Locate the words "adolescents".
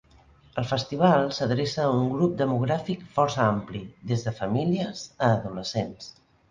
5.41-6.15